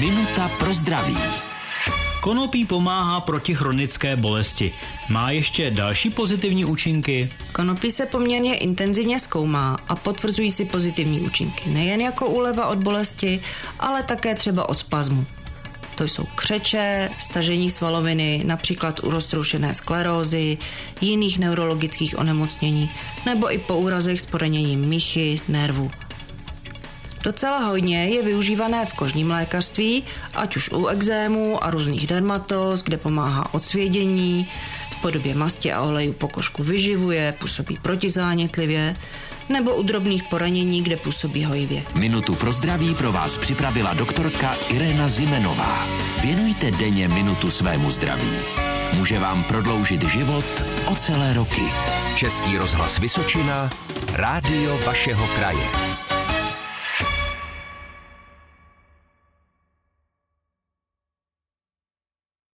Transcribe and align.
Minuta 0.00 0.48
pro 0.58 0.74
zdraví. 0.74 1.16
Konopí 2.20 2.64
pomáhá 2.64 3.20
proti 3.20 3.54
chronické 3.54 4.16
bolesti. 4.16 4.72
Má 5.08 5.30
ještě 5.30 5.70
další 5.70 6.10
pozitivní 6.10 6.64
účinky? 6.64 7.30
Konopí 7.52 7.90
se 7.90 8.06
poměrně 8.06 8.56
intenzivně 8.56 9.20
zkoumá 9.20 9.76
a 9.88 9.96
potvrzují 9.96 10.50
si 10.50 10.64
pozitivní 10.64 11.20
účinky 11.20 11.70
nejen 11.70 12.00
jako 12.00 12.26
úleva 12.26 12.66
od 12.66 12.78
bolesti, 12.78 13.40
ale 13.80 14.02
také 14.02 14.34
třeba 14.34 14.68
od 14.68 14.78
spazmu. 14.78 15.26
To 15.94 16.04
jsou 16.04 16.24
křeče, 16.34 17.10
stažení 17.18 17.70
svaloviny, 17.70 18.42
například 18.46 19.04
u 19.04 19.10
roztroušené 19.10 19.74
sklerózy, 19.74 20.58
jiných 21.00 21.38
neurologických 21.38 22.18
onemocnění 22.18 22.90
nebo 23.26 23.54
i 23.54 23.58
po 23.58 23.76
úrazech 23.76 24.20
s 24.20 24.26
poraněním 24.26 24.80
míchy, 24.80 25.40
nervu 25.48 25.90
Docela 27.22 27.58
hodně 27.58 28.08
je 28.08 28.22
využívané 28.22 28.86
v 28.86 28.92
kožním 28.92 29.30
lékařství, 29.30 30.04
ať 30.34 30.56
už 30.56 30.70
u 30.70 30.86
exému 30.86 31.64
a 31.64 31.70
různých 31.70 32.06
dermatos, 32.06 32.82
kde 32.82 32.96
pomáhá 32.96 33.54
odsvědění, 33.54 34.48
v 34.98 35.00
podobě 35.00 35.34
masti 35.34 35.72
a 35.72 35.82
oleju 35.82 36.12
pokožku 36.12 36.62
vyživuje, 36.62 37.34
působí 37.38 37.78
protizánětlivě, 37.82 38.96
nebo 39.48 39.74
u 39.74 39.82
drobných 39.82 40.22
poranění, 40.22 40.82
kde 40.82 40.96
působí 40.96 41.44
hojivě. 41.44 41.82
Minutu 41.94 42.34
pro 42.34 42.52
zdraví 42.52 42.94
pro 42.94 43.12
vás 43.12 43.38
připravila 43.38 43.94
doktorka 43.94 44.56
Irena 44.68 45.08
Zimenová. 45.08 45.86
Věnujte 46.22 46.70
denně 46.70 47.08
minutu 47.08 47.50
svému 47.50 47.90
zdraví. 47.90 48.32
Může 48.92 49.18
vám 49.18 49.44
prodloužit 49.44 50.04
život 50.04 50.64
o 50.86 50.94
celé 50.94 51.34
roky. 51.34 51.62
Český 52.14 52.58
rozhlas 52.58 52.98
Vysočina, 52.98 53.70
rádio 54.12 54.78
vašeho 54.86 55.26
kraje. 55.26 56.07